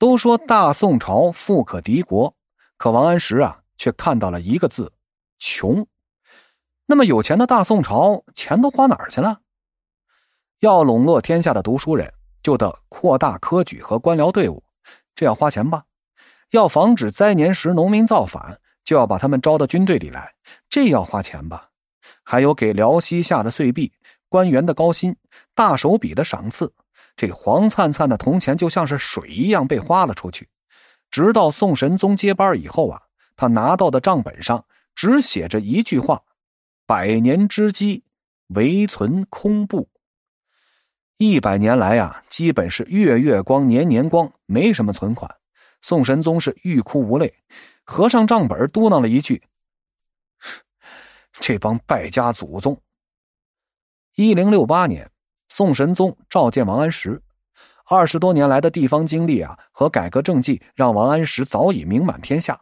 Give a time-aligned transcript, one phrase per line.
[0.00, 2.34] 都说大宋朝富可敌国，
[2.78, 4.90] 可王安石啊，却看到了一个字：
[5.38, 5.86] 穷。
[6.86, 9.40] 那么有钱的大宋朝，钱都花哪儿去了？
[10.60, 12.10] 要笼络天下的读书人，
[12.42, 14.64] 就得扩大科举和官僚队伍，
[15.14, 15.84] 这要花钱吧？
[16.52, 20.32] 要防止灾年时农民造反，就要把他们招到军队里来，
[20.70, 21.68] 这要花钱吧？
[22.24, 23.92] 还有给辽西下的岁币、
[24.30, 25.14] 官员的高薪、
[25.54, 26.72] 大手笔的赏赐。
[27.20, 30.48] 这黄灿灿的铜钱就像是水一样被花了出去，
[31.10, 33.02] 直到宋神宗接班以后啊，
[33.36, 36.22] 他拿到的账本上只写着一句话
[36.88, 38.04] ：“百年之积，
[38.54, 39.90] 唯存空布。”
[41.18, 45.30] 一百年来啊，基本是月月光，年年光，没什么存款。
[45.82, 47.34] 宋神宗是欲哭无泪，
[47.84, 49.42] 合上账本，嘟囔了一句
[51.38, 52.80] ：“这帮败家祖宗。”
[54.16, 55.10] 一零六八年。
[55.50, 57.20] 宋神宗召见王安石，
[57.84, 62.58] 二十多年来的地方经历啊和改革政绩，让王安石早已名满天下。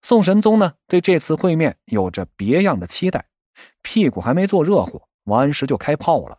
[0.00, 3.26] 宋神宗呢对这次会面有着别样的期待，
[3.82, 6.38] 屁股还没坐热乎，王安石就开炮了：“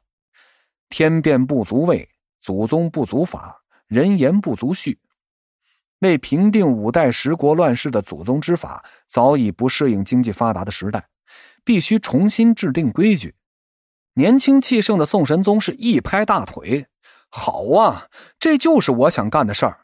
[0.87, 2.07] 天变不足畏，
[2.39, 4.97] 祖宗不足法，人言不足序。
[5.99, 11.05] 为平定五代十国乱世的祖宗之法，早已不适应经济发达的时代，
[11.65, 13.35] 必须重新制定规矩。”
[14.17, 16.87] 年轻气盛的宋神宗是一拍大腿
[17.27, 18.07] ：“好啊，
[18.39, 19.81] 这就是我想干的事儿。”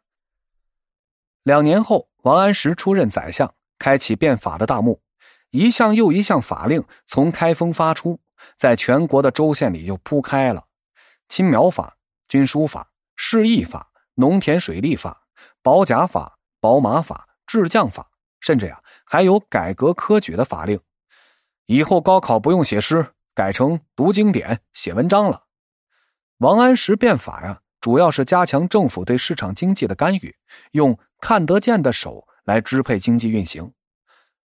[1.43, 5.01] 两年后，王安石出任宰相，开启变法的大幕，
[5.49, 8.21] 一项又一项法令从开封发出，
[8.55, 10.63] 在全国的州县里就铺开了：
[11.27, 11.97] 青苗法、
[12.29, 15.25] 军书法、市役法、农田水利法、
[15.61, 20.79] 保甲法、保马法、制匠法，甚至呀，还有改革科举的法令，
[21.66, 23.13] 以后高考不用写诗。
[23.33, 25.45] 改成读经典、写文章了。
[26.39, 30.35] 王安石变法呀，主要是加强政府对市场经济的干预，
[30.71, 33.71] 用看得见的手来支配经济运行。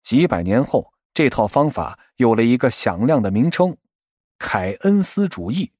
[0.03, 3.75] 几百年后，这套方法有了一个响亮的名称——
[4.37, 5.71] 凯恩斯主义。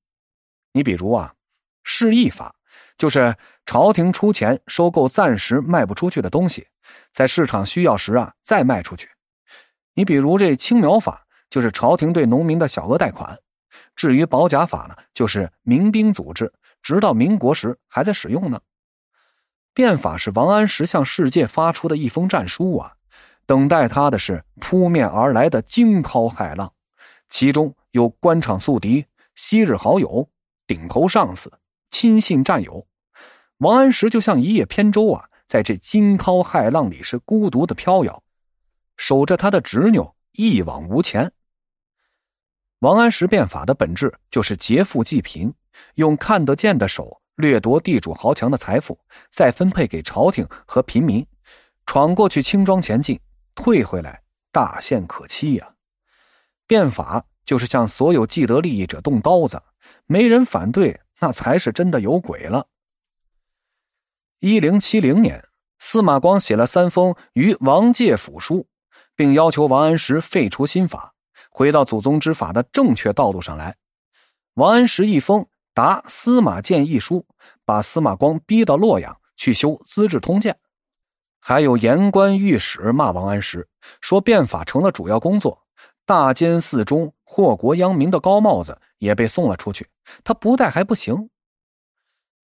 [0.71, 1.35] 你比如啊，
[1.83, 2.55] 市易法
[2.97, 3.35] 就是
[3.67, 6.67] 朝廷出钱收购暂时卖不出去的东西，
[7.13, 9.09] 在市场需要时啊再卖出去。
[9.93, 11.24] 你比如这青苗法。
[11.55, 13.39] 就是朝廷对农民的小额贷款，
[13.95, 16.51] 至于保甲法呢，就是民兵组织，
[16.81, 18.59] 直到民国时还在使用呢。
[19.73, 22.91] 变法是王安石向世界发出的一封战书啊，
[23.45, 26.73] 等待他的是扑面而来的惊涛骇浪，
[27.29, 30.27] 其中有官场宿敌、昔日好友、
[30.67, 31.49] 顶头上司、
[31.89, 32.85] 亲信战友。
[33.59, 38.21] 王安石就像一叶扁舟啊，在这惊涛骇浪里是孤独的飘摇，
[38.97, 41.31] 守着他的执拗，一往无前。
[42.79, 45.53] 王安石变法的本质就是劫富济贫，
[45.95, 48.99] 用看得见的手掠夺地主豪强的财富，
[49.31, 51.25] 再分配给朝廷和平民，
[51.85, 53.19] 闯过去轻装前进，
[53.55, 54.21] 退回来
[54.51, 55.73] 大限可期呀！
[56.67, 59.61] 变法就是向所有既得利益者动刀子，
[60.05, 62.67] 没人反对，那才是真的有鬼了。
[64.39, 65.43] 一零七零年，
[65.79, 68.67] 司马光写了三封于王介府书，
[69.15, 71.14] 并要求王安石废除新法。
[71.55, 73.77] 回到祖宗之法的正确道路上来。
[74.55, 77.25] 王安石一封答司马谏一书，
[77.63, 80.53] 把司马光逼到洛阳去修《资治通鉴》，
[81.39, 83.65] 还有言官御史骂王安石，
[84.01, 85.65] 说变法成了主要工作，
[86.05, 89.87] 大奸四忠、祸国殃民的高帽子也被送了出去。
[90.25, 91.29] 他不戴还不行。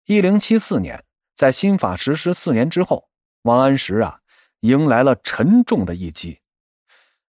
[0.07, 1.05] 一零七四年，
[1.35, 3.09] 在新法实施四年之后，
[3.43, 4.21] 王安石啊，
[4.61, 6.39] 迎来了沉重的一击。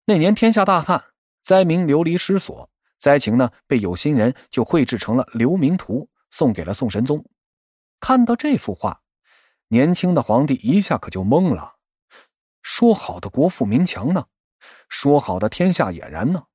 [0.05, 1.03] 那年天下大旱。
[1.47, 7.23] 灾民流离失所，灾情呢被有心人就绘制成了流民图，送给了宋神宗。
[8.01, 8.99] 看到这幅画，
[9.69, 11.77] 年轻的皇帝一下可就懵了。
[12.61, 14.25] 说好的国富民强呢？
[14.89, 16.47] 说好的天下俨然呢？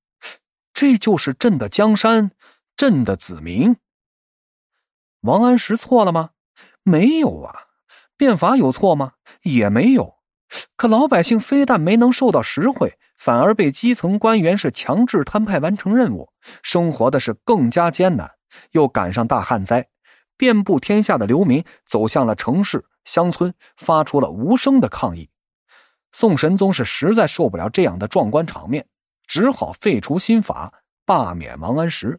[0.75, 2.33] 这就是朕的江山，
[2.77, 3.77] 朕的子民。
[5.23, 6.33] 王安石错了吗？
[6.83, 7.69] 没有啊。
[8.19, 9.15] 变法有错吗？
[9.41, 10.19] 也没有。
[10.77, 12.99] 可老百姓非但没能受到实惠。
[13.25, 18.29] 反而被基层官员是强制摊派完成任务，生活的是更加艰难。
[18.73, 19.87] 又赶上大旱灾，
[20.37, 25.31] 遍布天下的流民走向了城市、乡村，发出了无声的抗议。
[26.11, 28.85] 宋神宗是实在受不了这样的壮观场面，
[29.29, 32.19] 只好废除新法，罢免王安石。